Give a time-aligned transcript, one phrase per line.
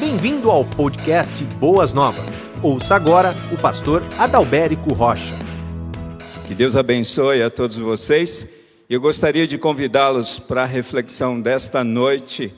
[0.00, 2.40] Bem-vindo ao podcast Boas Novas.
[2.62, 5.34] Ouça agora o pastor Adalberico Rocha.
[6.48, 8.46] Que Deus abençoe a todos vocês.
[8.88, 12.50] Eu gostaria de convidá-los para a reflexão desta noite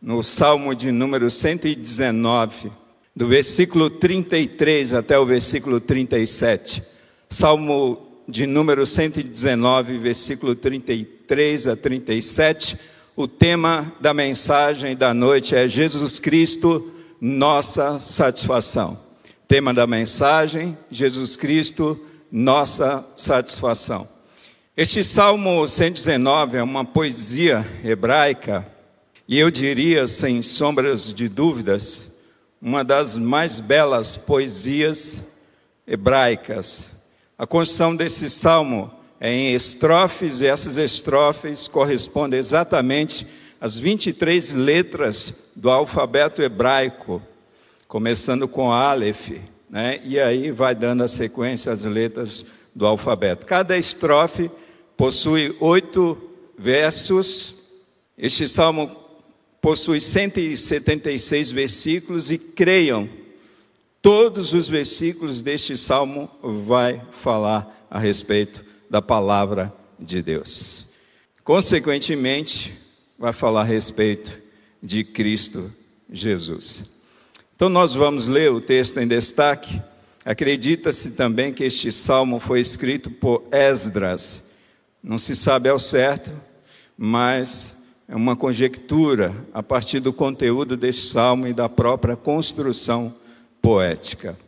[0.00, 2.72] no Salmo de número 119,
[3.14, 6.82] do versículo 33 até o versículo 37.
[7.28, 15.68] Salmo de número 119, versículo 33 a 37 o tema da mensagem da noite é
[15.68, 18.98] Jesus Cristo, nossa satisfação.
[19.46, 21.98] Tema da mensagem: Jesus Cristo,
[22.30, 24.08] nossa satisfação.
[24.76, 28.66] Este Salmo 119 é uma poesia hebraica
[29.28, 32.12] e eu diria, sem sombras de dúvidas,
[32.60, 35.22] uma das mais belas poesias
[35.86, 36.90] hebraicas.
[37.38, 38.90] A construção desse salmo
[39.26, 43.26] em estrofes, e essas estrofes correspondem exatamente
[43.58, 47.22] às 23 letras do alfabeto hebraico,
[47.88, 49.30] começando com Aleph,
[49.70, 49.98] né?
[50.04, 53.46] e aí vai dando a sequência as letras do alfabeto.
[53.46, 54.50] Cada estrofe
[54.94, 56.18] possui oito
[56.58, 57.54] versos.
[58.18, 58.94] Este salmo
[59.58, 63.08] possui 176 versículos e creiam,
[64.02, 70.86] todos os versículos deste salmo vai falar a respeito da palavra de Deus.
[71.42, 72.78] Consequentemente,
[73.18, 74.40] vai falar a respeito
[74.80, 75.68] de Cristo
[76.08, 76.84] Jesus.
[77.56, 79.82] Então, nós vamos ler o texto em destaque.
[80.24, 84.44] Acredita-se também que este salmo foi escrito por Esdras.
[85.02, 86.30] Não se sabe ao certo,
[86.96, 93.12] mas é uma conjectura a partir do conteúdo deste salmo e da própria construção
[93.60, 94.38] poética.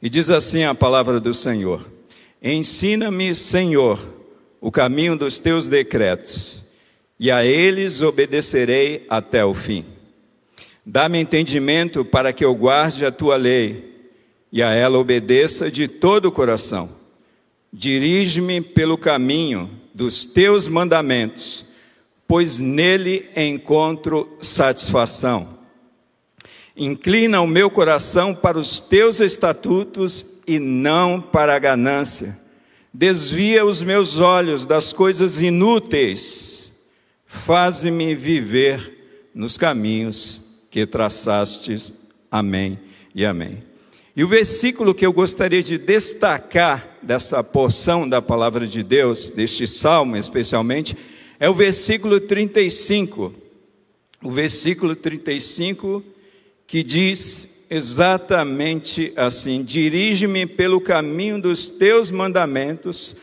[0.00, 1.97] E diz assim a palavra do Senhor.
[2.42, 3.98] Ensina-me, Senhor,
[4.60, 6.62] o caminho dos teus decretos,
[7.18, 9.84] e a eles obedecerei até o fim.
[10.86, 13.92] Dá-me entendimento para que eu guarde a tua lei
[14.52, 16.88] e a ela obedeça de todo o coração.
[17.72, 21.66] Dirige-me pelo caminho dos teus mandamentos,
[22.26, 25.58] pois nele encontro satisfação.
[26.76, 32.36] Inclina o meu coração para os teus estatutos e não para a ganância.
[32.92, 36.72] Desvia os meus olhos das coisas inúteis.
[37.26, 41.92] Faze-me viver nos caminhos que traçastes.
[42.30, 42.78] Amém
[43.14, 43.62] e amém.
[44.16, 49.66] E o versículo que eu gostaria de destacar dessa porção da palavra de Deus, deste
[49.66, 50.96] salmo especialmente,
[51.38, 53.34] é o versículo 35.
[54.24, 56.02] O versículo 35
[56.66, 63.14] que diz exatamente assim: dirige-me pelo caminho dos teus mandamentos,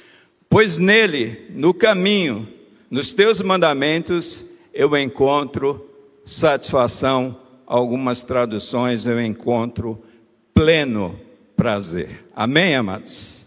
[0.49, 2.47] pois nele, no caminho,
[2.89, 5.89] nos teus mandamentos, eu encontro
[6.25, 7.39] satisfação.
[7.67, 9.99] Algumas traduções eu encontro
[10.53, 11.19] pleno
[11.57, 12.23] prazer.
[12.35, 13.43] Amém, amados?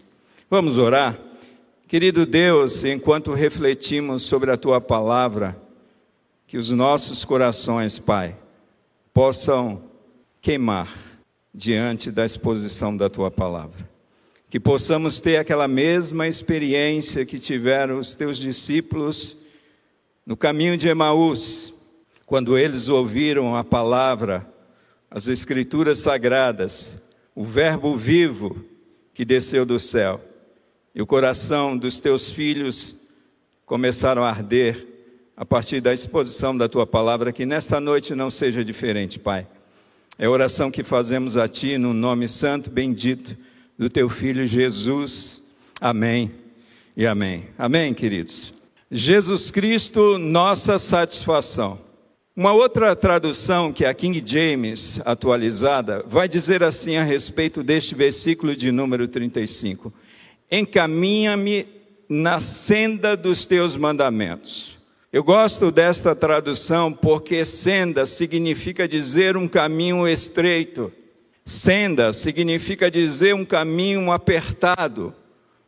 [0.49, 1.17] Vamos orar?
[1.87, 5.59] Querido Deus, enquanto refletimos sobre a tua palavra,
[6.45, 8.35] que os nossos corações, Pai,
[9.13, 9.88] possam
[10.41, 10.89] queimar
[11.53, 13.89] diante da exposição da tua palavra.
[14.49, 19.35] Que possamos ter aquela mesma experiência que tiveram os teus discípulos
[20.25, 21.73] no caminho de Emaús,
[22.25, 24.47] quando eles ouviram a palavra,
[25.09, 26.97] as escrituras sagradas,
[27.35, 28.63] o Verbo vivo
[29.13, 30.21] que desceu do céu,
[30.93, 32.95] e o coração dos teus filhos
[33.65, 34.87] começaram a arder
[35.35, 39.47] a partir da exposição da tua palavra, que nesta noite não seja diferente, Pai
[40.19, 43.37] é a oração que fazemos a Ti no nome santo, bendito
[43.77, 45.41] do Teu Filho Jesus.
[45.79, 46.29] Amém
[46.95, 47.45] e amém.
[47.57, 48.53] Amém, queridos.
[48.91, 51.79] Jesus Cristo, nossa satisfação.
[52.35, 57.95] Uma outra tradução, que é a King James atualizada, vai dizer assim a respeito deste
[57.95, 59.93] versículo de número 35:
[60.51, 61.65] Encaminha-me
[62.09, 64.78] na senda dos teus mandamentos.
[65.11, 70.93] Eu gosto desta tradução porque senda significa dizer um caminho estreito.
[71.43, 75.11] Senda significa dizer um caminho apertado,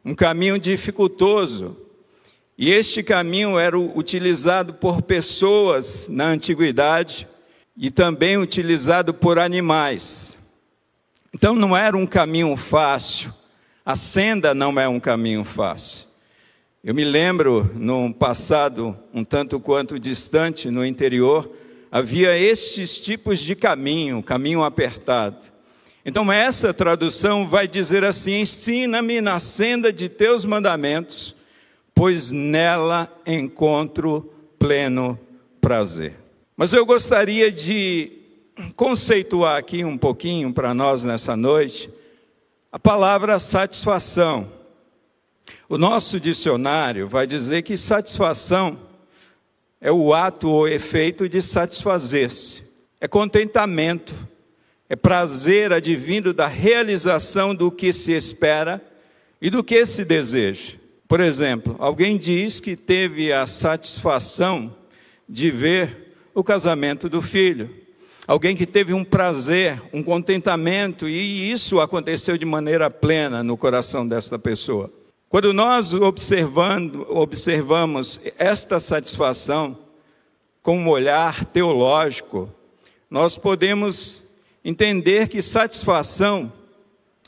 [0.06, 1.76] um caminho dificultoso.
[2.56, 7.28] E este caminho era utilizado por pessoas na antiguidade
[7.76, 10.38] e também utilizado por animais.
[11.34, 13.34] Então não era um caminho fácil.
[13.84, 16.11] A senda não é um caminho fácil.
[16.84, 21.48] Eu me lembro, num passado um tanto quanto distante, no interior,
[21.92, 25.46] havia estes tipos de caminho, caminho apertado.
[26.04, 31.36] Então, essa tradução vai dizer assim: ensina-me na senda de teus mandamentos,
[31.94, 35.20] pois nela encontro pleno
[35.62, 36.16] prazer.
[36.58, 38.12] Mas eu gostaria de
[38.76, 41.92] conceituar aqui um pouquinho para nós nessa noite
[42.72, 44.61] a palavra satisfação.
[45.72, 48.78] O nosso dicionário vai dizer que satisfação
[49.80, 52.62] é o ato ou efeito de satisfazer-se,
[53.00, 54.14] é contentamento,
[54.90, 58.84] é prazer advindo da realização do que se espera
[59.42, 60.74] e do que se deseja.
[61.08, 64.76] Por exemplo, alguém diz que teve a satisfação
[65.28, 67.70] de ver o casamento do filho.
[68.28, 74.06] Alguém que teve um prazer, um contentamento, e isso aconteceu de maneira plena no coração
[74.06, 74.92] desta pessoa.
[75.32, 79.78] Quando nós observando, observamos esta satisfação
[80.62, 82.54] com um olhar teológico,
[83.10, 84.22] nós podemos
[84.62, 86.52] entender que satisfação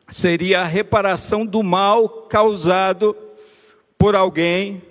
[0.10, 3.16] seria a reparação do mal causado
[3.98, 4.82] por alguém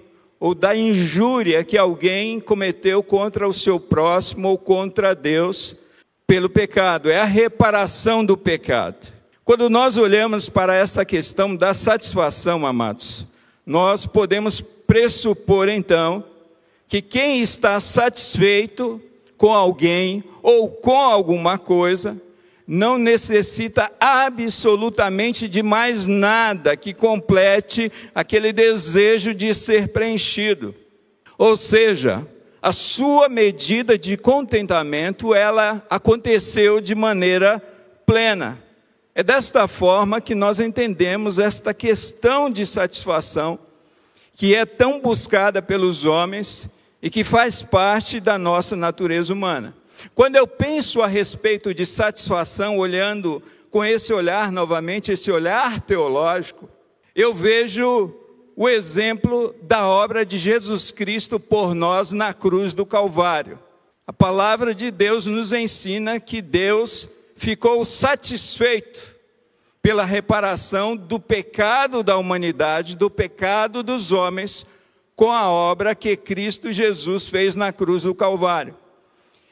[0.40, 5.76] ou da injúria que alguém cometeu contra o seu próximo ou contra Deus
[6.26, 9.12] pelo pecado, é a reparação do pecado.
[9.44, 13.26] Quando nós olhamos para essa questão da satisfação, amados,
[13.66, 16.24] nós podemos pressupor então
[16.86, 19.00] que quem está satisfeito
[19.36, 22.20] com alguém ou com alguma coisa
[22.68, 30.72] não necessita absolutamente de mais nada que complete aquele desejo de ser preenchido.
[31.36, 32.24] Ou seja,
[32.62, 37.58] a sua medida de contentamento, ela aconteceu de maneira
[38.06, 38.62] plena.
[39.14, 43.58] É desta forma que nós entendemos esta questão de satisfação,
[44.34, 46.66] que é tão buscada pelos homens
[47.02, 49.74] e que faz parte da nossa natureza humana.
[50.14, 56.66] Quando eu penso a respeito de satisfação, olhando com esse olhar novamente, esse olhar teológico,
[57.14, 58.14] eu vejo
[58.56, 63.58] o exemplo da obra de Jesus Cristo por nós na cruz do Calvário.
[64.06, 67.08] A palavra de Deus nos ensina que Deus
[67.42, 69.00] ficou satisfeito
[69.82, 74.64] pela reparação do pecado da humanidade, do pecado dos homens,
[75.16, 78.76] com a obra que Cristo Jesus fez na cruz do Calvário.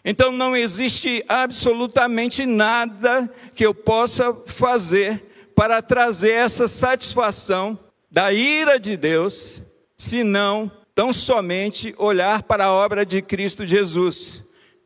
[0.04, 7.76] Então não existe absolutamente nada que eu possa fazer para trazer essa satisfação
[8.08, 9.60] da ira de Deus,
[9.98, 14.44] senão tão somente olhar para a obra de Cristo Jesus.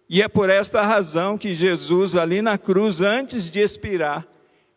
[0.09, 4.27] E é por esta razão que Jesus, ali na cruz, antes de expirar,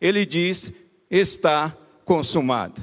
[0.00, 0.72] ele diz:
[1.10, 2.80] está consumado.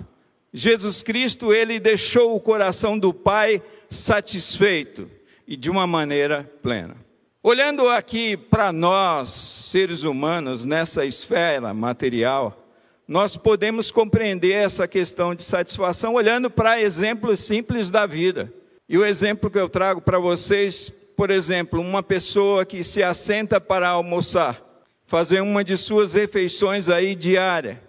[0.53, 5.09] Jesus Cristo, ele deixou o coração do Pai satisfeito
[5.47, 6.95] e de uma maneira plena.
[7.43, 12.65] Olhando aqui para nós, seres humanos, nessa esfera material,
[13.07, 18.51] nós podemos compreender essa questão de satisfação olhando para exemplos simples da vida.
[18.89, 23.59] E o exemplo que eu trago para vocês, por exemplo, uma pessoa que se assenta
[23.61, 24.61] para almoçar,
[25.05, 27.81] fazer uma de suas refeições aí diária.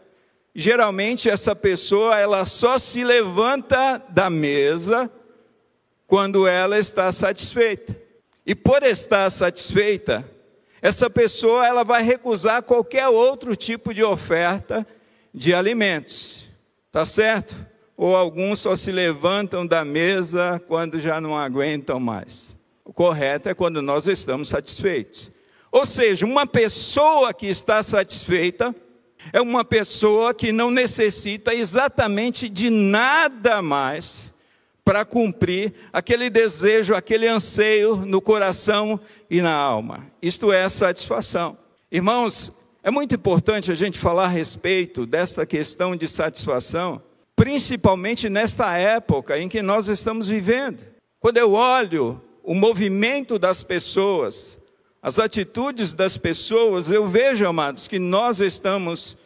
[0.55, 5.11] Geralmente essa pessoa ela só se levanta da mesa
[6.06, 7.96] quando ela está satisfeita.
[8.46, 10.25] E por estar satisfeita,
[10.81, 14.87] essa pessoa ela vai recusar qualquer outro tipo de oferta
[15.34, 16.46] de alimentos.
[16.93, 17.55] Tá certo?
[17.96, 22.56] Ou alguns só se levantam da mesa quando já não aguentam mais.
[22.86, 25.32] O correto é quando nós estamos satisfeitos.
[25.72, 28.72] Ou seja, uma pessoa que está satisfeita
[29.32, 34.32] é uma pessoa que não necessita exatamente de nada mais
[34.84, 40.06] para cumprir aquele desejo, aquele anseio no coração e na alma.
[40.22, 41.58] Isto é satisfação.
[41.90, 42.52] Irmãos,
[42.84, 47.02] é muito importante a gente falar a respeito desta questão de satisfação,
[47.34, 50.78] principalmente nesta época em que nós estamos vivendo.
[51.18, 54.56] Quando eu olho o movimento das pessoas,
[55.02, 59.18] as atitudes das pessoas, eu vejo, amados, que nós estamos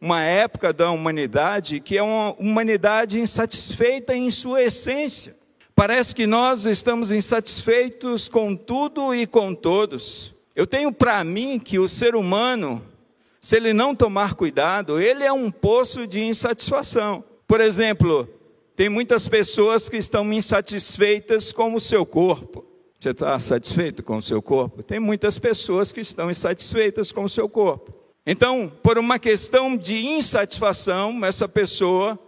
[0.00, 5.36] uma época da humanidade que é uma humanidade insatisfeita em sua essência.
[5.72, 10.34] Parece que nós estamos insatisfeitos com tudo e com todos.
[10.54, 12.84] Eu tenho para mim que o ser humano,
[13.40, 17.22] se ele não tomar cuidado, ele é um poço de insatisfação.
[17.46, 18.28] Por exemplo,
[18.76, 22.64] tem muitas pessoas que estão insatisfeitas com o seu corpo.
[22.98, 24.82] Você está satisfeito com o seu corpo?
[24.82, 27.94] Tem muitas pessoas que estão insatisfeitas com o seu corpo.
[28.26, 32.18] Então, por uma questão de insatisfação, essa pessoa,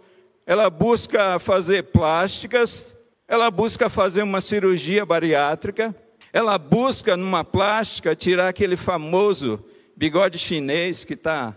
[0.45, 2.95] ela busca fazer plásticas,
[3.27, 5.95] ela busca fazer uma cirurgia bariátrica,
[6.31, 11.55] ela busca numa plástica tirar aquele famoso bigode chinês que está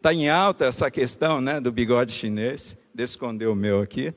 [0.00, 2.78] tá em alta essa questão né, do bigode chinês.
[2.94, 4.12] De esconder o meu aqui.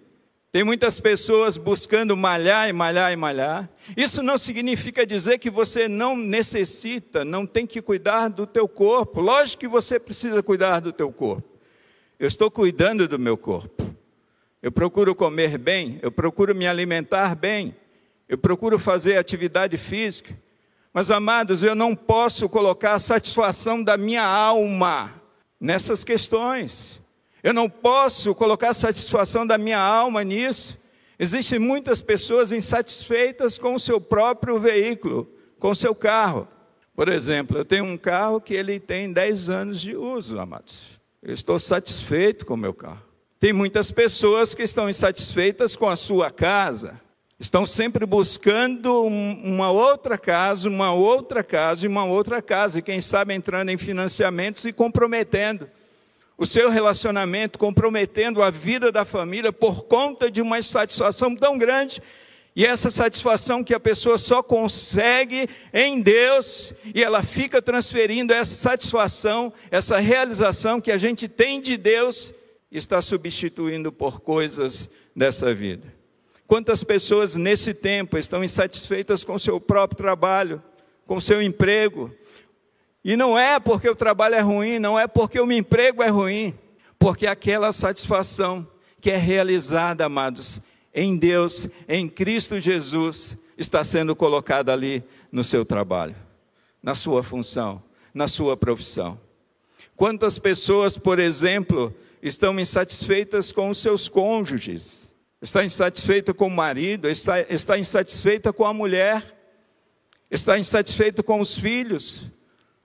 [0.54, 3.68] Tem muitas pessoas buscando malhar e malhar e malhar.
[3.98, 9.20] Isso não significa dizer que você não necessita, não tem que cuidar do teu corpo.
[9.20, 11.50] Lógico que você precisa cuidar do teu corpo.
[12.20, 13.96] Eu estou cuidando do meu corpo.
[14.62, 17.76] Eu procuro comer bem, eu procuro me alimentar bem,
[18.30, 20.38] eu procuro fazer atividade física.
[20.94, 25.20] Mas, amados, eu não posso colocar a satisfação da minha alma
[25.60, 27.02] nessas questões.
[27.44, 30.80] Eu não posso colocar satisfação da minha alma nisso.
[31.20, 36.48] Existem muitas pessoas insatisfeitas com o seu próprio veículo, com o seu carro.
[36.96, 40.84] Por exemplo, eu tenho um carro que ele tem 10 anos de uso, amados.
[41.22, 43.04] Eu estou satisfeito com o meu carro.
[43.42, 47.02] Tem muitas pessoas que estão insatisfeitas com a sua casa.
[47.38, 53.02] Estão sempre buscando uma outra casa, uma outra casa e uma outra casa, e quem
[53.02, 55.68] sabe entrando em financiamentos e comprometendo
[56.38, 62.02] o seu relacionamento, comprometendo a vida da família por conta de uma insatisfação tão grande.
[62.56, 68.54] E essa satisfação que a pessoa só consegue em Deus, e ela fica transferindo essa
[68.54, 72.34] satisfação, essa realização que a gente tem de Deus,
[72.72, 75.94] está substituindo por coisas dessa vida.
[76.46, 80.62] Quantas pessoas nesse tempo estão insatisfeitas com seu próprio trabalho,
[81.06, 82.12] com seu emprego,
[83.04, 86.08] e não é porque o trabalho é ruim, não é porque o meu emprego é
[86.08, 86.58] ruim,
[86.98, 88.66] porque aquela satisfação
[89.02, 90.62] que é realizada, amados,
[90.94, 96.16] em Deus, em Cristo Jesus, está sendo colocada ali no seu trabalho,
[96.82, 97.84] na sua função,
[98.14, 99.20] na sua profissão.
[99.96, 107.10] Quantas pessoas, por exemplo, estão insatisfeitas com os seus cônjuges, está insatisfeita com o marido,
[107.10, 109.38] está, está insatisfeita com a mulher,
[110.32, 112.26] está insatisfeita com os filhos,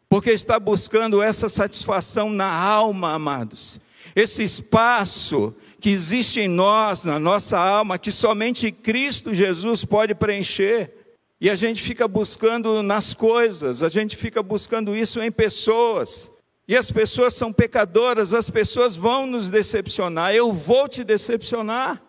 [0.08, 3.78] porque está buscando essa satisfação na alma, amados.
[4.16, 10.92] Esse espaço que existe em nós, na nossa alma, que somente Cristo Jesus pode preencher.
[11.40, 16.30] E a gente fica buscando nas coisas, a gente fica buscando isso em pessoas.
[16.66, 22.02] E as pessoas são pecadoras, as pessoas vão nos decepcionar, eu vou te decepcionar.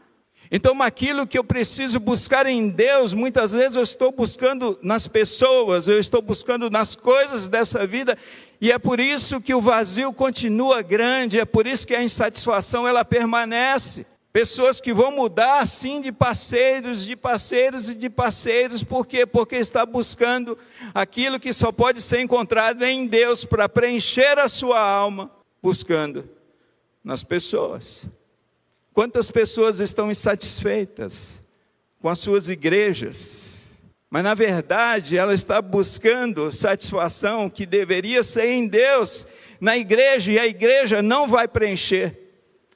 [0.51, 5.87] Então, aquilo que eu preciso buscar em Deus, muitas vezes eu estou buscando nas pessoas,
[5.87, 8.17] eu estou buscando nas coisas dessa vida,
[8.59, 12.87] e é por isso que o vazio continua grande, é por isso que a insatisfação
[12.87, 14.07] ela permanece.
[14.33, 19.27] Pessoas que vão mudar sim de parceiros, de parceiros e de parceiros, por quê?
[19.27, 20.57] Porque está buscando
[20.93, 26.27] aquilo que só pode ser encontrado em Deus para preencher a sua alma, buscando
[27.03, 28.07] nas pessoas.
[28.99, 31.41] Quantas pessoas estão insatisfeitas
[32.01, 33.61] com as suas igrejas,
[34.09, 39.25] mas na verdade ela está buscando satisfação que deveria ser em Deus,
[39.61, 42.13] na igreja, e a igreja não vai preencher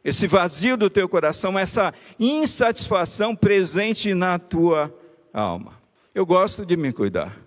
[0.02, 4.98] esse vazio do teu coração, essa insatisfação presente na tua
[5.34, 5.78] alma.
[6.16, 7.38] Eu gosto de me cuidar,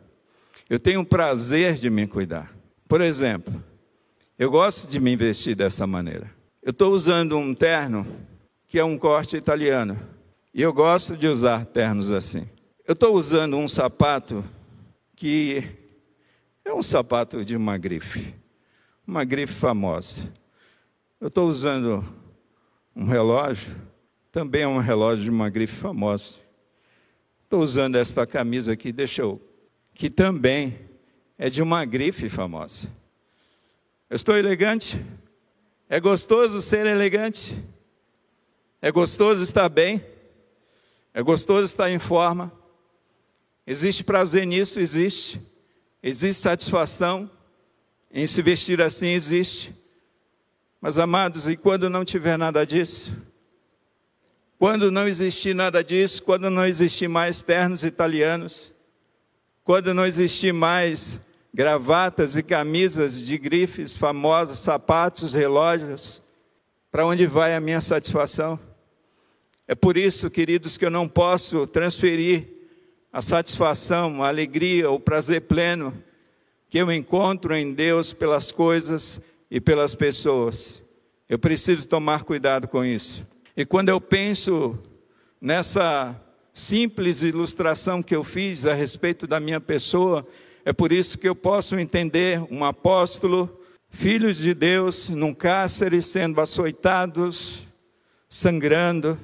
[0.69, 2.55] eu tenho prazer de me cuidar.
[2.87, 3.55] Por exemplo,
[4.39, 6.31] eu gosto de me investir dessa maneira.
[6.63, 8.36] Eu estou usando um terno
[8.69, 9.99] que é um corte italiano.
[10.53, 12.49] E eu gosto de usar ternos assim.
[12.87, 14.45] Eu estou usando um sapato
[15.15, 15.65] que
[16.65, 18.35] é um sapato de uma grife,
[19.07, 20.33] uma grife famosa.
[21.21, 22.05] Eu estou usando
[22.95, 23.75] um relógio,
[24.31, 26.37] também é um relógio de uma grife famosa.
[27.45, 29.41] Estou usando esta camisa aqui, deixa eu,
[29.95, 30.79] que também
[31.39, 32.89] é de uma grife famosa.
[34.11, 35.05] Eu estou elegante?
[35.89, 37.57] É gostoso ser elegante?
[38.87, 40.01] É gostoso estar bem,
[41.13, 42.53] é gostoso estar em forma.
[43.67, 44.79] Existe prazer nisso?
[44.79, 45.43] Existe.
[46.01, 47.29] Existe satisfação
[48.13, 49.09] em se vestir assim?
[49.09, 49.75] Existe.
[50.81, 53.11] Mas, amados, e quando não tiver nada disso?
[54.57, 58.73] Quando não existir nada disso, quando não existir mais ternos italianos,
[59.65, 61.19] quando não existir mais
[61.53, 66.23] gravatas e camisas de grifes famosas, sapatos, relógios,
[66.89, 68.61] para onde vai a minha satisfação?
[69.69, 72.47] É por isso, queridos, que eu não posso transferir
[73.13, 75.93] a satisfação, a alegria, o prazer pleno
[76.69, 79.21] que eu encontro em Deus pelas coisas
[79.51, 80.83] e pelas pessoas.
[81.29, 83.27] Eu preciso tomar cuidado com isso.
[83.57, 84.79] E quando eu penso
[85.41, 86.15] nessa
[86.53, 90.25] simples ilustração que eu fiz a respeito da minha pessoa,
[90.65, 96.41] é por isso que eu posso entender um apóstolo, filhos de Deus, num cárcere, sendo
[96.41, 97.67] açoitados,
[98.29, 99.19] sangrando,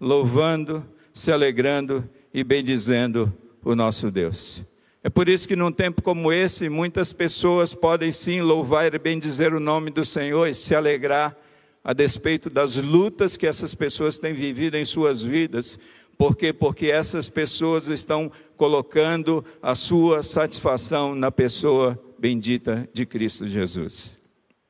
[0.00, 4.62] louvando, se alegrando e bendizendo o nosso Deus.
[5.02, 9.54] É por isso que num tempo como esse, muitas pessoas podem sim louvar e bendizer
[9.54, 11.36] o nome do Senhor e se alegrar
[11.82, 15.78] a despeito das lutas que essas pessoas têm vivido em suas vidas.
[16.18, 16.52] Por quê?
[16.52, 24.14] Porque essas pessoas estão colocando a sua satisfação na pessoa bendita de Cristo Jesus.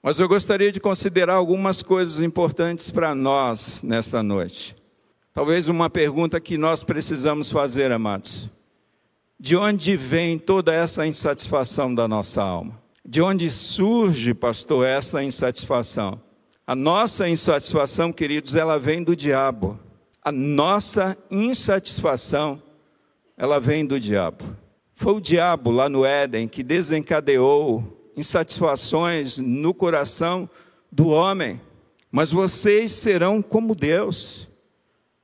[0.01, 4.80] Mas eu gostaria de considerar algumas coisas importantes para nós nesta noite.
[5.33, 8.51] Talvez uma pergunta que nós precisamos fazer, amados.
[9.39, 12.81] De onde vem toda essa insatisfação da nossa alma?
[13.05, 16.21] De onde surge, pastor, essa insatisfação?
[16.67, 19.79] A nossa insatisfação, queridos, ela vem do diabo.
[20.23, 22.61] A nossa insatisfação,
[23.37, 24.45] ela vem do diabo.
[24.93, 30.51] Foi o diabo lá no Éden que desencadeou insatisfações no coração
[30.93, 31.61] do homem.
[32.11, 34.50] Mas vocês serão como Deus.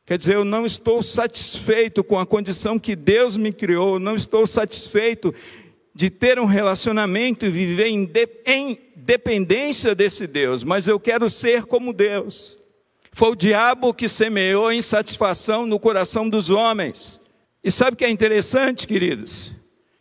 [0.06, 4.46] Quer dizer, eu não estou satisfeito com a condição que Deus me criou, não estou
[4.46, 5.34] satisfeito
[5.92, 11.28] de ter um relacionamento e viver em, de, em dependência desse Deus, mas eu quero
[11.28, 12.56] ser como Deus.
[13.10, 17.20] Foi o diabo que semeou insatisfação no coração dos homens.
[17.64, 19.56] E sabe o que é interessante, queridos?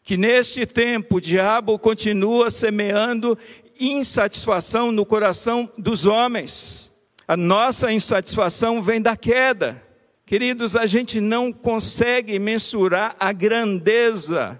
[0.05, 3.35] que neste tempo o diabo continua semeando
[3.79, 6.91] insatisfação no coração dos homens.
[7.27, 9.81] A nossa insatisfação vem da queda.
[10.27, 14.59] Queridos, a gente não consegue mensurar a grandeza,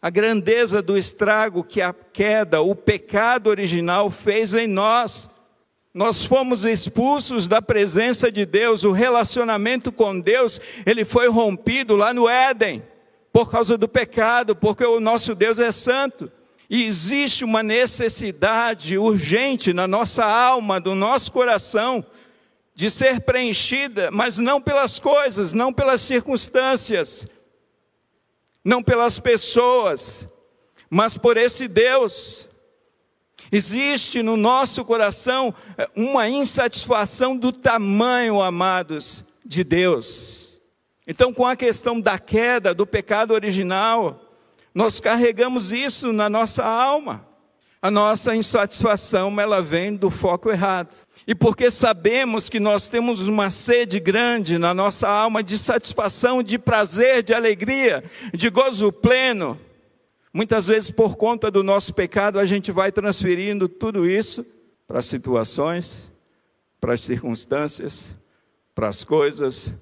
[0.00, 5.30] a grandeza do estrago que a queda, o pecado original fez em nós.
[5.94, 12.12] Nós fomos expulsos da presença de Deus, o relacionamento com Deus, ele foi rompido lá
[12.12, 12.82] no Éden
[13.32, 16.30] por causa do pecado, porque o nosso Deus é santo.
[16.68, 22.04] E existe uma necessidade urgente na nossa alma, do nosso coração,
[22.76, 27.26] de ser preenchida, mas não pelas coisas, não pelas circunstâncias,
[28.62, 30.28] não pelas pessoas,
[30.90, 32.46] mas por esse Deus.
[33.50, 40.52] Existe no nosso coração eh, uma insatisfação do tamanho, amados, de Deus.
[41.06, 44.20] Então, com a questão da queda, do pecado original,
[44.74, 47.26] nós carregamos isso na nossa alma.
[47.86, 50.88] A nossa insatisfação, ela vem do foco errado.
[51.24, 56.58] E porque sabemos que nós temos uma sede grande na nossa alma de satisfação, de
[56.58, 58.02] prazer, de alegria,
[58.34, 59.56] de gozo pleno,
[60.34, 64.44] muitas vezes por conta do nosso pecado, a gente vai transferindo tudo isso
[64.84, 66.10] para as situações,
[66.80, 68.12] para as circunstâncias,
[68.74, 69.72] para as coisas,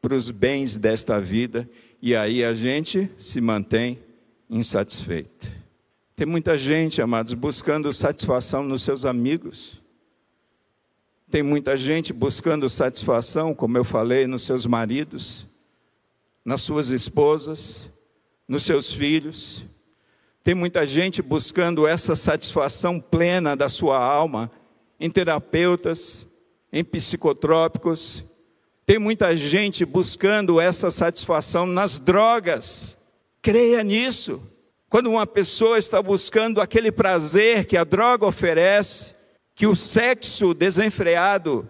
[0.00, 1.68] para os bens desta vida
[2.00, 3.98] e aí a gente se mantém
[4.48, 5.57] insatisfeito.
[6.18, 9.80] Tem muita gente, amados, buscando satisfação nos seus amigos.
[11.30, 15.46] Tem muita gente buscando satisfação, como eu falei, nos seus maridos,
[16.44, 17.88] nas suas esposas,
[18.48, 19.64] nos seus filhos.
[20.42, 24.50] Tem muita gente buscando essa satisfação plena da sua alma
[24.98, 26.26] em terapeutas,
[26.72, 28.24] em psicotrópicos,
[28.84, 32.98] tem muita gente buscando essa satisfação nas drogas.
[33.40, 34.42] Creia nisso.
[34.88, 39.14] Quando uma pessoa está buscando aquele prazer que a droga oferece,
[39.54, 41.68] que o sexo desenfreado,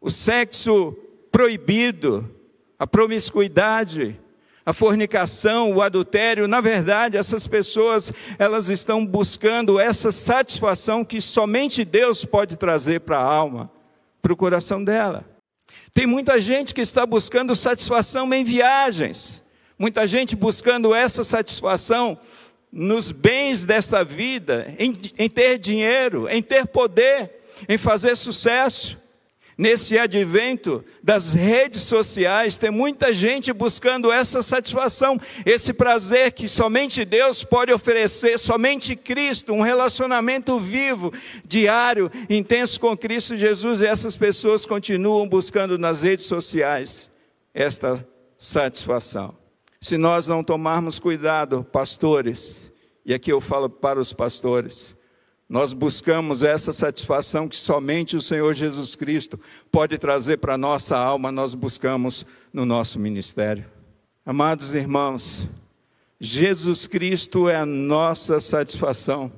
[0.00, 0.96] o sexo
[1.30, 2.30] proibido,
[2.78, 4.18] a promiscuidade,
[4.64, 11.84] a fornicação, o adultério, na verdade, essas pessoas, elas estão buscando essa satisfação que somente
[11.84, 13.70] Deus pode trazer para a alma,
[14.22, 15.24] para o coração dela.
[15.92, 19.41] Tem muita gente que está buscando satisfação em viagens,
[19.82, 22.16] muita gente buscando essa satisfação
[22.70, 28.96] nos bens desta vida, em, em ter dinheiro, em ter poder, em fazer sucesso.
[29.58, 37.04] Nesse advento das redes sociais, tem muita gente buscando essa satisfação, esse prazer que somente
[37.04, 41.12] Deus pode oferecer, somente Cristo, um relacionamento vivo,
[41.44, 47.10] diário, intenso com Cristo Jesus, e essas pessoas continuam buscando nas redes sociais
[47.52, 48.06] esta
[48.38, 49.41] satisfação.
[49.82, 52.70] Se nós não tomarmos cuidado, pastores,
[53.04, 54.96] e aqui eu falo para os pastores,
[55.48, 59.40] nós buscamos essa satisfação que somente o Senhor Jesus Cristo
[59.72, 63.64] pode trazer para a nossa alma, nós buscamos no nosso ministério.
[64.24, 65.48] Amados irmãos,
[66.20, 69.32] Jesus Cristo é a nossa satisfação.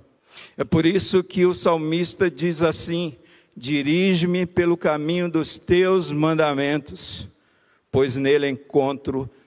[0.59, 3.17] É por isso que o salmista diz assim:
[3.57, 7.27] Dirige-me pelo caminho dos teus mandamentos,
[7.91, 9.44] pois nele encontro satisfação.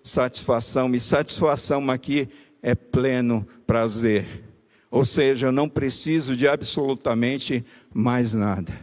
[0.94, 2.30] E satisfação aqui
[2.62, 4.44] é pleno prazer.
[4.90, 8.74] Ou seja, eu não preciso de absolutamente mais nada.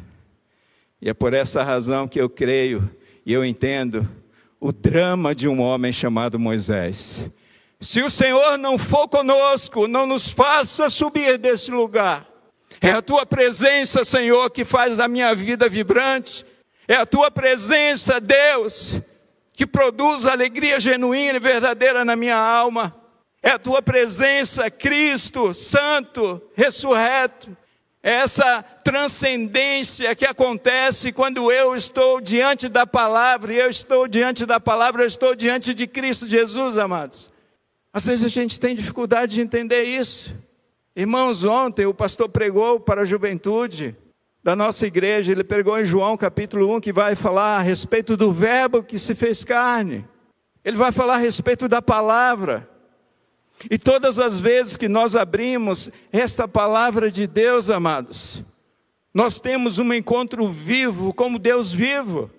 [1.01, 2.91] E é por essa razão que eu creio
[3.25, 4.09] e eu entendo
[4.61, 7.31] o drama de um homem chamado Moisés.
[7.81, 12.27] Se o Senhor não for conosco, não nos faça subir desse lugar.
[12.81, 16.45] É a tua presença, Senhor, que faz da minha vida vibrante.
[16.89, 19.01] É a tua presença, Deus,
[19.55, 22.95] que produz alegria genuína e verdadeira na minha alma.
[23.43, 27.57] É a tua presença, Cristo, Santo, ressurreto.
[28.03, 34.45] É essa transcendência que acontece quando eu estou diante da palavra, e eu estou diante
[34.45, 37.31] da palavra, eu estou diante de Cristo Jesus, amados.
[37.93, 40.35] Às vezes a gente tem dificuldade de entender isso.
[40.97, 43.97] Irmãos, ontem o pastor pregou para a juventude
[44.45, 48.31] da nossa igreja, ele pregou em João capítulo 1, que vai falar a respeito do
[48.31, 50.07] Verbo que se fez carne.
[50.63, 52.69] Ele vai falar a respeito da palavra.
[53.71, 58.45] E todas as vezes que nós abrimos esta palavra de Deus, amados,
[59.15, 62.31] nós temos um encontro vivo como Deus vivo.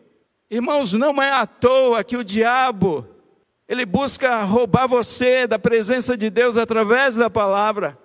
[0.48, 3.08] Irmãos, não é à toa que o diabo,
[3.68, 7.98] ele busca roubar você da presença de Deus através da palavra.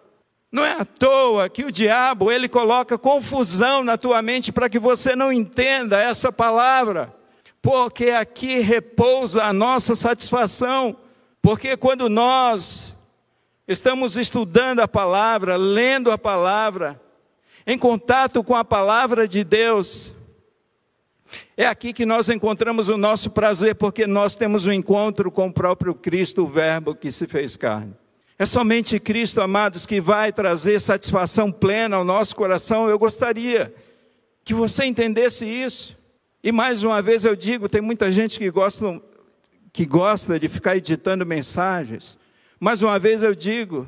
[0.53, 4.79] Não é à toa que o diabo, ele coloca confusão na tua mente para que
[4.79, 7.15] você não entenda essa palavra.
[7.63, 10.97] Porque aqui repousa a nossa satisfação.
[11.41, 12.97] Porque quando nós
[13.69, 17.01] estamos estudando a palavra, lendo a palavra,
[17.65, 20.13] em contato com a palavra de Deus,
[21.57, 25.53] é aqui que nós encontramos o nosso prazer, porque nós temos um encontro com o
[25.53, 27.95] próprio Cristo, o Verbo que se fez carne.
[28.41, 32.89] É somente Cristo, amados, que vai trazer satisfação plena ao nosso coração.
[32.89, 33.71] Eu gostaria
[34.43, 35.95] que você entendesse isso.
[36.43, 38.99] E mais uma vez eu digo, tem muita gente que gosta,
[39.71, 42.17] que gosta de ficar editando mensagens.
[42.59, 43.87] Mais uma vez eu digo,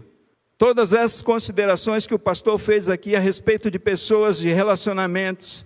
[0.58, 5.64] todas essas considerações que o pastor fez aqui a respeito de pessoas, de relacionamentos,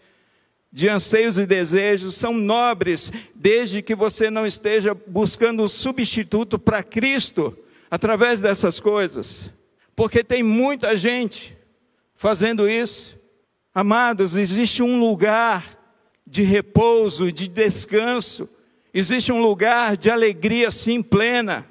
[0.71, 6.85] de anseios e desejos, são nobres, desde que você não esteja buscando um substituto para
[6.85, 9.51] Cristo através dessas coisas,
[9.95, 11.57] porque tem muita gente
[12.15, 13.19] fazendo isso.
[13.75, 15.79] Amados, existe um lugar
[16.27, 18.49] de repouso, de descanso,
[18.93, 21.67] existe um lugar de alegria sim plena,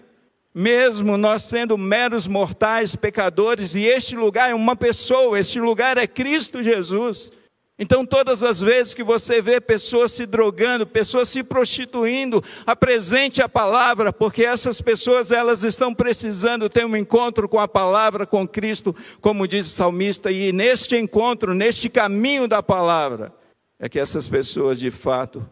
[0.53, 6.07] mesmo nós sendo meros mortais, pecadores, e este lugar é uma pessoa, este lugar é
[6.07, 7.31] Cristo Jesus.
[7.77, 13.49] Então, todas as vezes que você vê pessoas se drogando, pessoas se prostituindo, apresente a
[13.49, 18.95] palavra, porque essas pessoas elas estão precisando ter um encontro com a palavra, com Cristo,
[19.19, 23.33] como diz o salmista, e neste encontro, neste caminho da palavra,
[23.77, 25.45] é que essas pessoas de fato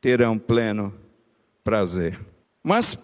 [0.00, 0.94] terão pleno
[1.64, 2.18] prazer.
[2.62, 2.96] Mas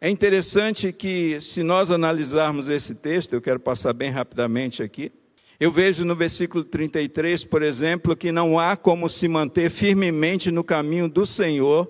[0.00, 5.12] é interessante que, se nós analisarmos esse texto, eu quero passar bem rapidamente aqui.
[5.60, 10.64] Eu vejo no versículo 33, por exemplo, que não há como se manter firmemente no
[10.64, 11.86] caminho do Senhor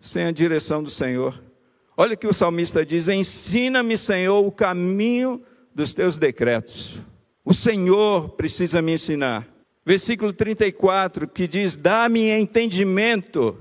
[0.00, 1.40] sem a direção do Senhor.
[1.96, 5.40] Olha o que o salmista diz: Ensina-me, Senhor, o caminho
[5.72, 6.98] dos teus decretos.
[7.44, 9.46] O Senhor precisa me ensinar.
[9.86, 13.56] Versículo 34, que diz: Dá-me entendimento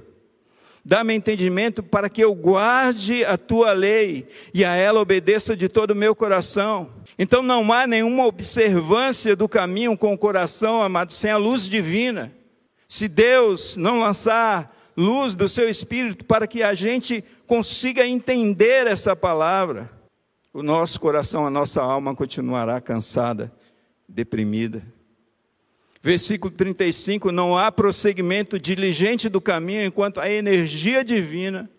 [0.83, 5.91] Dá-me entendimento para que eu guarde a tua lei e a ela obedeça de todo
[5.91, 6.89] o meu coração.
[7.21, 12.32] Então não há nenhuma observância do caminho com o coração, amado, sem a luz divina.
[12.88, 19.17] Se Deus não lançar luz do seu espírito para que a gente consiga entender essa
[19.17, 19.91] palavra,
[20.53, 23.51] o nosso coração, a nossa alma continuará cansada,
[24.08, 24.82] deprimida.
[26.01, 31.69] Versículo 35: Não há prosseguimento diligente do caminho enquanto a energia divina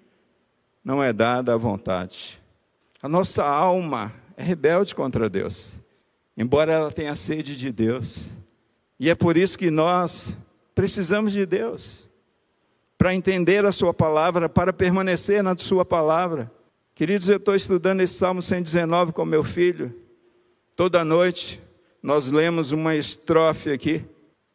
[0.84, 2.38] não é dada à vontade.
[3.02, 5.78] A nossa alma é rebelde contra Deus,
[6.36, 8.18] embora ela tenha sede de Deus.
[8.98, 10.36] E é por isso que nós
[10.74, 12.08] precisamos de Deus
[12.96, 16.50] para entender a Sua palavra, para permanecer na Sua palavra.
[16.94, 19.94] Queridos, eu estou estudando esse Salmo 119 com meu filho,
[20.74, 21.62] toda noite
[22.02, 24.04] nós lemos uma estrofe aqui,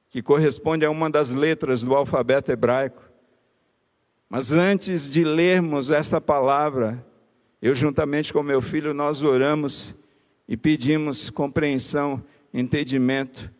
[0.09, 3.03] que corresponde a uma das letras do alfabeto hebraico.
[4.27, 7.05] Mas antes de lermos esta palavra,
[7.67, 9.95] eu, juntamente com meu filho, nós oramos
[10.47, 12.23] e pedimos compreensão,
[12.53, 13.51] entendimento,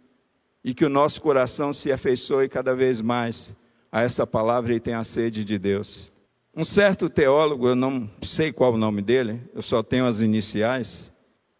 [0.63, 3.55] e que o nosso coração se afeiçoe cada vez mais
[3.91, 6.11] a essa palavra e tenha sede de Deus.
[6.55, 11.11] Um certo teólogo, eu não sei qual o nome dele, eu só tenho as iniciais,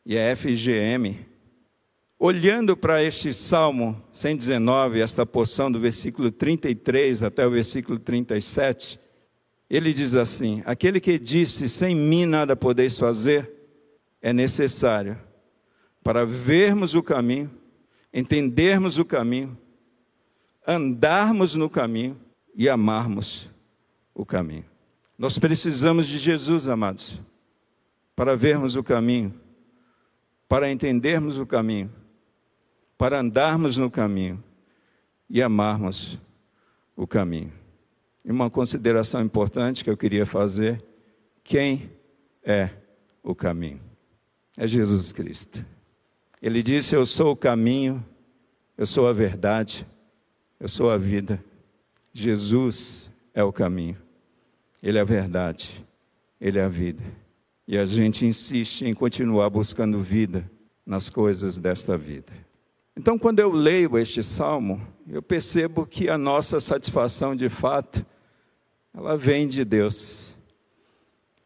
[0.05, 1.25] e é FGM,
[2.19, 8.99] Olhando para este Salmo 119, esta porção do versículo 33 até o versículo 37,
[9.69, 13.51] ele diz assim: Aquele que disse, sem mim nada podeis fazer,
[14.21, 15.17] é necessário
[16.03, 17.49] para vermos o caminho,
[18.13, 19.57] entendermos o caminho,
[20.67, 22.19] andarmos no caminho
[22.55, 23.49] e amarmos
[24.13, 24.65] o caminho.
[25.17, 27.19] Nós precisamos de Jesus, amados,
[28.15, 29.33] para vermos o caminho,
[30.47, 31.91] para entendermos o caminho
[32.97, 34.43] para andarmos no caminho
[35.29, 36.17] e amarmos
[36.95, 37.51] o caminho.
[38.25, 40.83] E uma consideração importante que eu queria fazer:
[41.43, 41.91] quem
[42.43, 42.71] é
[43.21, 43.79] o caminho?
[44.57, 45.63] É Jesus Cristo.
[46.41, 48.03] Ele disse: Eu sou o caminho,
[48.75, 49.85] eu sou a verdade,
[50.59, 51.43] eu sou a vida.
[52.11, 53.97] Jesus é o caminho,
[54.81, 55.85] Ele é a verdade,
[56.41, 57.03] Ele é a vida.
[57.67, 60.49] E a gente insiste em continuar buscando vida
[60.85, 62.31] nas coisas desta vida.
[62.95, 68.05] Então, quando eu leio este salmo, eu percebo que a nossa satisfação de fato,
[68.95, 70.21] ela vem de Deus,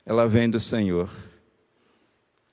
[0.06, 1.10] ela vem do Senhor.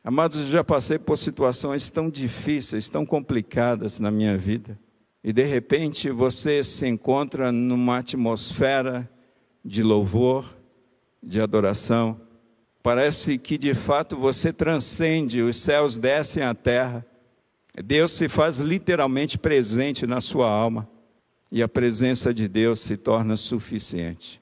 [0.02, 4.78] Amados, eu já passei por situações tão difíceis, tão complicadas na minha vida,
[5.22, 9.10] e de repente você se encontra numa atmosfera
[9.64, 10.56] de louvor,
[11.22, 12.20] de adoração,
[12.86, 17.04] Parece que de fato você transcende, os céus descem à terra.
[17.84, 20.88] Deus se faz literalmente presente na sua alma
[21.50, 24.40] e a presença de Deus se torna suficiente.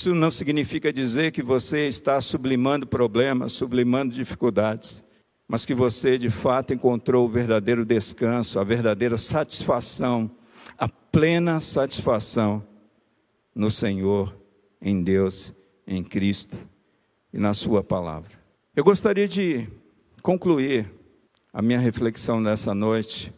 [0.00, 5.04] Isso não significa dizer que você está sublimando problemas, sublimando dificuldades,
[5.46, 10.30] mas que você de fato encontrou o verdadeiro descanso, a verdadeira satisfação,
[10.78, 12.66] a plena satisfação
[13.54, 14.34] no Senhor,
[14.80, 15.52] em Deus,
[15.86, 16.56] em Cristo
[17.30, 18.30] e na Sua palavra.
[18.74, 19.68] Eu gostaria de
[20.22, 20.90] concluir
[21.52, 23.34] a minha reflexão nessa noite,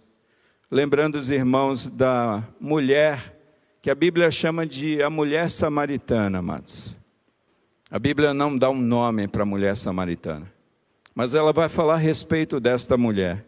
[0.70, 3.41] lembrando os irmãos da mulher
[3.82, 6.94] que a Bíblia chama de a mulher samaritana, amados.
[7.90, 10.50] A Bíblia não dá um nome para a mulher samaritana,
[11.12, 13.44] mas ela vai falar a respeito desta mulher.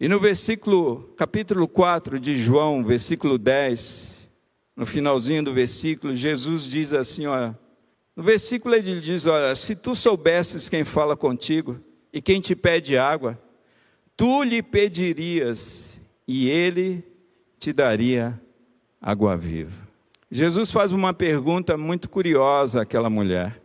[0.00, 4.28] E no versículo, capítulo 4 de João, versículo 10,
[4.74, 7.56] no finalzinho do versículo, Jesus diz assim: olha,
[8.16, 11.78] no versículo ele diz: Olha, se tu soubesses quem fala contigo
[12.12, 13.40] e quem te pede água,
[14.16, 15.96] tu lhe pedirias
[16.26, 17.04] e ele
[17.56, 18.38] te daria
[19.00, 19.86] água viva.
[20.30, 23.62] Jesus faz uma pergunta muito curiosa àquela mulher.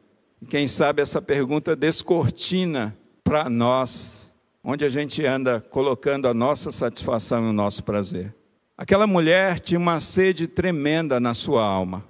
[0.50, 4.32] Quem sabe essa pergunta descortina para nós,
[4.64, 8.34] onde a gente anda colocando a nossa satisfação e o nosso prazer.
[8.78, 12.04] Aquela mulher tinha uma sede tremenda na sua alma.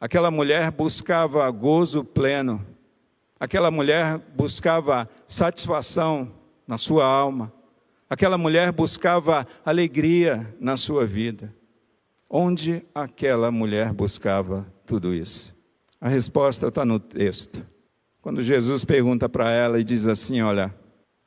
[0.00, 2.64] Aquela mulher buscava gozo pleno,
[3.40, 6.30] aquela mulher buscava satisfação
[6.66, 7.52] na sua alma,
[8.10, 11.54] aquela mulher buscava alegria na sua vida.
[12.28, 15.54] Onde aquela mulher buscava tudo isso?
[16.00, 17.64] A resposta está no texto.
[18.20, 20.74] Quando Jesus pergunta para ela e diz assim: Olha,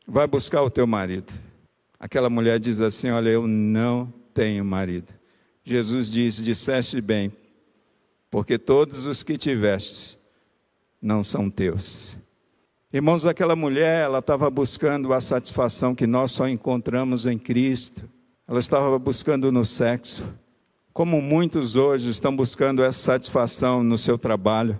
[0.06, 1.32] vai buscar o teu marido.
[2.00, 5.14] Aquela mulher diz assim: Olha, eu não tenho marido.
[5.64, 7.32] Jesus diz: Disseste bem,
[8.30, 10.18] porque todos os que tiveste
[11.02, 12.18] não são teus.
[12.92, 18.10] Irmãos, aquela mulher, ela estava buscando a satisfação que nós só encontramos em Cristo.
[18.48, 20.24] Ela estava buscando no sexo,
[21.00, 24.78] como muitos hoje estão buscando essa satisfação no seu trabalho,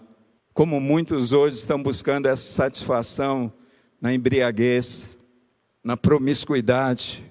[0.54, 3.54] como muitos hoje estão buscando essa satisfação
[4.02, 5.18] na embriaguez,
[5.82, 7.24] na promiscuidade,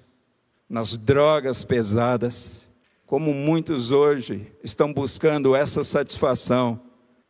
[0.67, 2.67] nas drogas pesadas
[3.05, 6.81] como muitos hoje estão buscando essa satisfação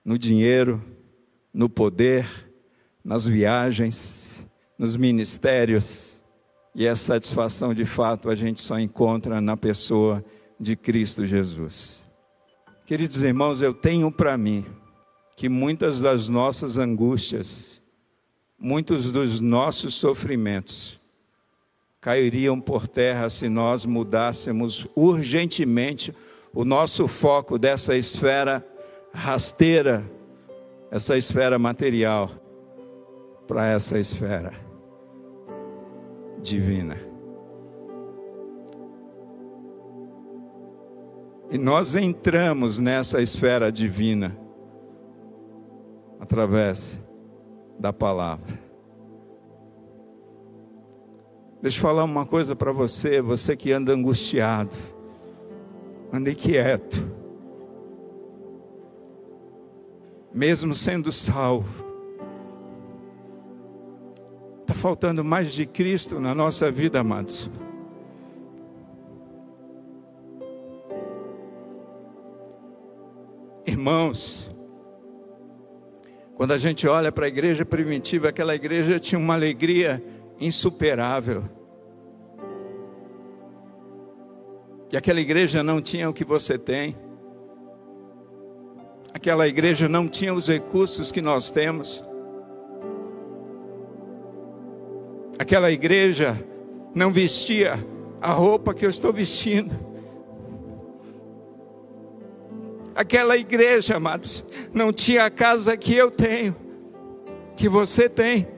[0.05, 0.81] no dinheiro,
[1.53, 2.25] no poder,
[3.05, 4.29] nas viagens,
[4.79, 6.21] nos ministérios.
[6.73, 10.25] E essa satisfação, de fato, a gente só encontra na pessoa
[10.59, 12.03] de Cristo Jesus.
[12.87, 14.65] Queridos irmãos, eu tenho para mim
[15.37, 17.81] que muitas das nossas angústias,
[18.59, 20.99] muitos dos nossos sofrimentos,
[22.01, 26.15] cairiam por terra se nós mudássemos urgentemente
[26.53, 28.67] o nosso foco dessa esfera
[29.13, 30.05] rasteira,
[30.91, 32.31] essa esfera material,
[33.47, 34.53] para essa esfera
[36.43, 37.08] divina.
[41.51, 44.37] E nós entramos nessa esfera divina
[46.21, 46.99] através
[47.79, 48.59] da palavra.
[51.63, 54.77] Deixa eu falar uma coisa para você, você que anda angustiado,
[56.13, 57.05] ande quieto,
[60.33, 61.85] mesmo sendo salvo.
[64.61, 67.51] Está faltando mais de Cristo na nossa vida, amados.
[73.69, 74.51] Irmãos,
[76.35, 80.03] quando a gente olha para a igreja primitiva, aquela igreja tinha uma alegria
[80.41, 81.45] insuperável.
[84.89, 86.97] Que aquela igreja não tinha o que você tem.
[89.13, 92.03] Aquela igreja não tinha os recursos que nós temos.
[95.39, 96.43] Aquela igreja
[96.95, 97.87] não vestia
[98.19, 99.88] a roupa que eu estou vestindo.
[102.99, 106.57] Aquela igreja, amados, não tinha a casa que eu tenho,
[107.57, 108.49] que você tem.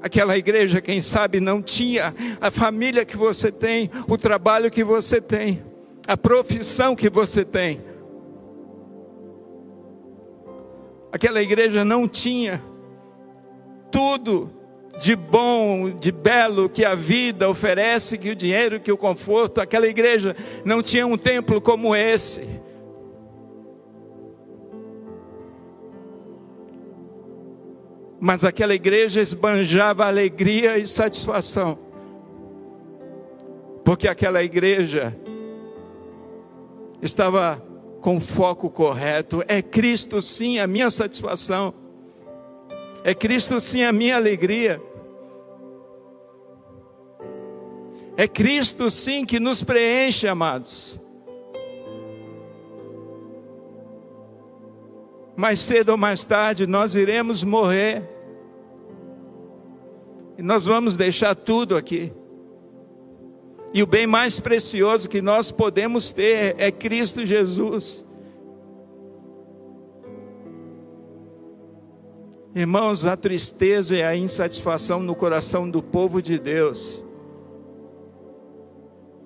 [0.00, 5.20] Aquela igreja, quem sabe, não tinha a família que você tem, o trabalho que você
[5.20, 5.62] tem,
[6.08, 7.84] a profissão que você tem.
[11.12, 12.64] Aquela igreja não tinha
[13.90, 14.50] tudo
[14.98, 19.86] de bom, de belo que a vida oferece, que o dinheiro, que o conforto, aquela
[19.86, 22.46] igreja não tinha um templo como esse.
[28.20, 31.76] Mas aquela igreja esbanjava alegria e satisfação.
[33.84, 35.16] Porque aquela igreja
[37.02, 37.60] estava
[38.00, 39.42] com foco correto.
[39.48, 41.74] É Cristo sim a minha satisfação.
[43.04, 44.80] É Cristo sim a minha alegria.
[48.16, 51.00] É Cristo sim que nos preenche, amados.
[55.34, 58.08] Mais cedo ou mais tarde nós iremos morrer.
[60.38, 62.12] E nós vamos deixar tudo aqui.
[63.74, 68.04] E o bem mais precioso que nós podemos ter é Cristo Jesus.
[72.54, 77.02] Irmãos, a tristeza e a insatisfação no coração do povo de Deus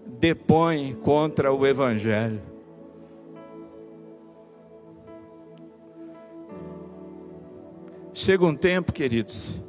[0.07, 2.41] depõe contra o Evangelho.
[8.15, 9.61] Chega um tempo, queridos,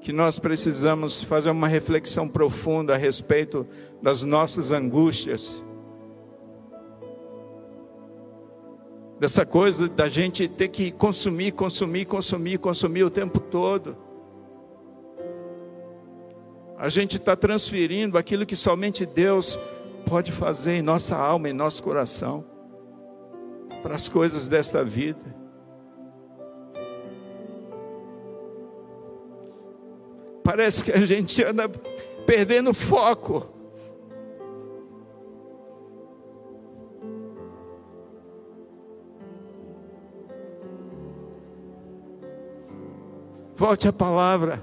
[0.00, 3.66] que nós precisamos fazer uma reflexão profunda a respeito
[4.00, 5.60] das nossas angústias
[9.18, 13.96] Dessa coisa da gente ter que consumir, consumir, consumir, consumir o tempo todo.
[16.76, 19.58] A gente está transferindo aquilo que somente Deus
[20.06, 22.44] pode fazer em nossa alma, em nosso coração,
[23.82, 25.34] para as coisas desta vida.
[30.44, 31.68] Parece que a gente anda
[32.26, 33.55] perdendo foco.
[43.68, 44.62] Volte à palavra.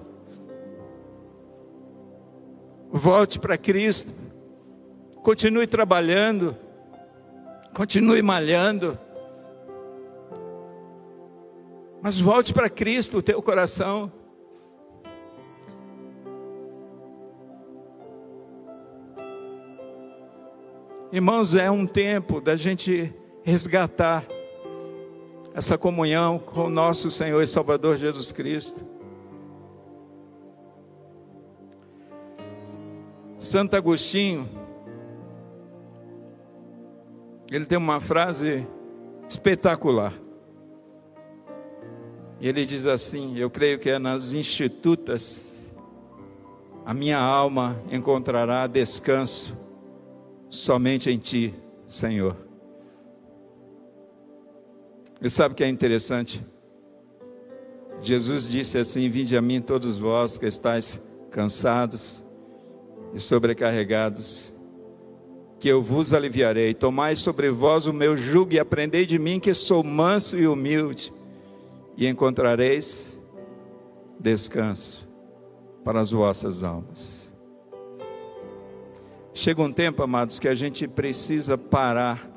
[2.90, 4.14] Volte para Cristo.
[5.22, 6.56] Continue trabalhando.
[7.76, 8.98] Continue malhando.
[12.02, 14.10] Mas volte para Cristo, o teu coração.
[21.12, 23.14] Irmãos, é um tempo da gente
[23.44, 24.24] resgatar
[25.54, 28.93] essa comunhão com o nosso Senhor e Salvador Jesus Cristo.
[33.44, 34.48] Santo Agostinho,
[37.52, 38.66] ele tem uma frase
[39.28, 40.14] espetacular.
[42.40, 45.62] Ele diz assim: Eu creio que é nas institutas
[46.86, 49.58] a minha alma encontrará descanso
[50.50, 51.54] somente em Ti,
[51.90, 52.38] Senhor.
[55.22, 56.42] E sabe o que é interessante?
[58.02, 60.98] Jesus disse assim: Vinde a mim todos vós que estáis
[61.30, 62.23] cansados
[63.14, 64.52] e sobrecarregados,
[65.60, 66.74] que eu vos aliviarei.
[66.74, 71.14] Tomai sobre vós o meu jugo e aprendei de mim, que sou manso e humilde,
[71.96, 73.18] e encontrareis
[74.20, 75.08] descanso
[75.84, 77.22] para as vossas almas.
[79.34, 82.30] Chega um tempo, amados, que a gente precisa parar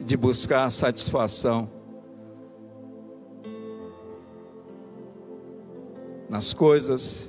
[0.00, 1.70] de buscar satisfação
[6.28, 7.28] nas coisas,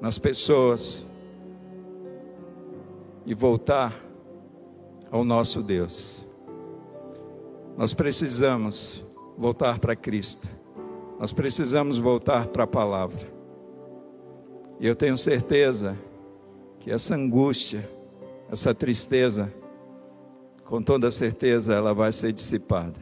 [0.00, 1.04] nas pessoas
[3.30, 3.94] e voltar
[5.08, 6.26] ao nosso Deus.
[7.76, 9.06] Nós precisamos
[9.38, 10.48] voltar para Cristo.
[11.16, 13.32] Nós precisamos voltar para a palavra.
[14.80, 15.96] E eu tenho certeza
[16.80, 17.88] que essa angústia,
[18.50, 19.54] essa tristeza,
[20.64, 22.98] com toda certeza ela vai ser dissipada.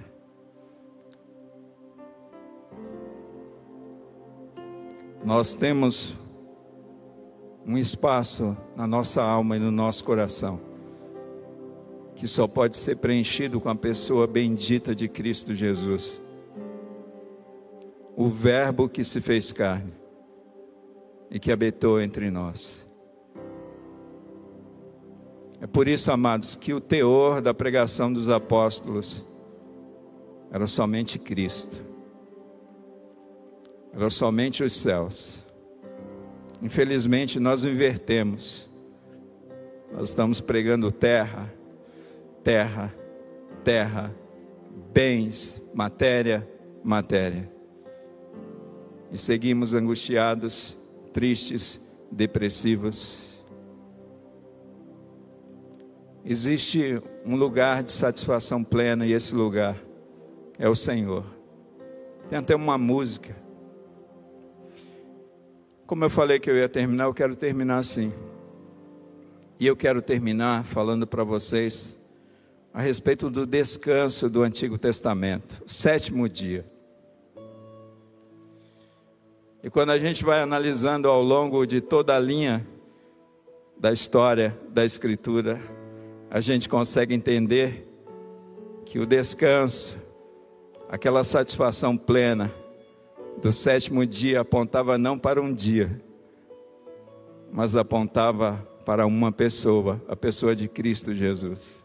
[5.24, 6.14] Nós temos
[7.68, 10.68] um espaço na nossa alma e no nosso coração
[12.18, 16.20] que só pode ser preenchido com a pessoa bendita de Cristo Jesus.
[18.16, 19.92] O Verbo que se fez carne
[21.30, 22.84] e que habitou entre nós.
[25.60, 29.24] É por isso, amados, que o teor da pregação dos apóstolos
[30.50, 31.84] era somente Cristo,
[33.92, 35.46] era somente os céus,
[36.62, 38.68] Infelizmente, nós invertemos.
[39.92, 41.52] Nós estamos pregando terra,
[42.42, 42.94] terra,
[43.64, 44.14] terra,
[44.92, 46.48] bens, matéria,
[46.82, 47.50] matéria.
[49.11, 50.76] E seguimos angustiados,
[51.12, 51.80] tristes,
[52.11, 53.28] depressivos.
[56.24, 59.78] Existe um lugar de satisfação plena e esse lugar
[60.59, 61.24] é o Senhor.
[62.28, 63.34] Tem até uma música.
[65.89, 68.12] Como eu falei que eu ia terminar, eu quero terminar assim.
[69.59, 71.97] E eu quero terminar falando para vocês
[72.74, 76.70] a respeito do descanso do Antigo Testamento, sétimo dia.
[79.64, 82.66] E quando a gente vai analisando ao longo de toda a linha
[83.80, 85.59] da história da Escritura,
[86.30, 87.89] a gente consegue entender
[88.84, 89.97] que o descanso,
[90.86, 92.53] aquela satisfação plena
[93.41, 96.01] do sétimo dia apontava não para um dia,
[97.53, 101.84] mas apontava para uma pessoa, a pessoa de Cristo Jesus.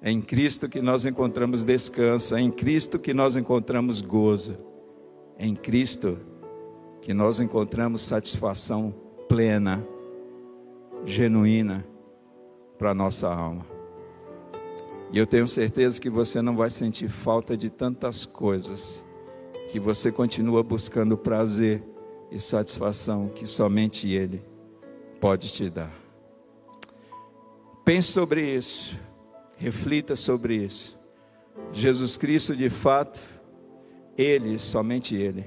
[0.00, 4.56] É em Cristo que nós encontramos descanso, é em Cristo que nós encontramos gozo,
[5.38, 6.18] é em Cristo
[7.00, 8.94] que nós encontramos satisfação
[9.28, 9.86] plena
[11.04, 11.86] genuína
[12.78, 13.71] para a nossa alma.
[15.12, 19.04] E eu tenho certeza que você não vai sentir falta de tantas coisas,
[19.68, 21.82] que você continua buscando prazer
[22.30, 24.42] e satisfação que somente Ele
[25.20, 25.92] pode te dar.
[27.84, 28.98] Pense sobre isso,
[29.56, 30.98] reflita sobre isso.
[31.72, 33.20] Jesus Cristo, de fato,
[34.16, 35.44] Ele, somente Ele,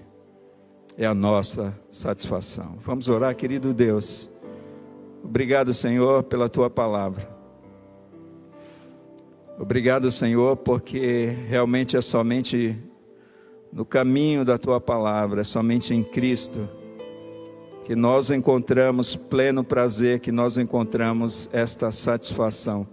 [0.96, 2.78] é a nossa satisfação.
[2.82, 4.30] Vamos orar, querido Deus.
[5.24, 7.36] Obrigado, Senhor, pela tua palavra.
[9.58, 12.78] Obrigado, Senhor, porque realmente é somente
[13.72, 16.68] no caminho da tua palavra, é somente em Cristo
[17.86, 22.88] que nós encontramos pleno prazer, que nós encontramos esta satisfação.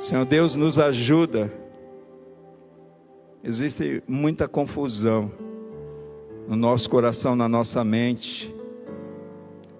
[0.00, 1.52] Senhor Deus, nos ajuda.
[3.44, 5.30] Existe muita confusão
[6.48, 8.52] no nosso coração, na nossa mente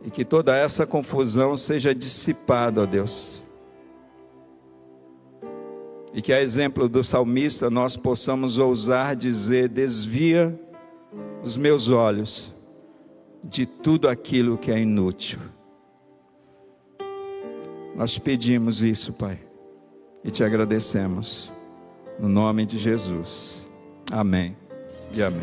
[0.05, 3.41] e que toda essa confusão seja dissipada, ó Deus.
[6.15, 10.59] E que, a exemplo do salmista, nós possamos ousar dizer: desvia
[11.43, 12.53] os meus olhos
[13.43, 15.41] de tudo aquilo que é inútil.
[17.97, 19.39] Nós pedimos isso, Pai,
[20.25, 21.53] e te agradecemos,
[22.19, 23.67] no nome de Jesus.
[24.11, 24.57] Amém
[25.13, 25.43] e amém.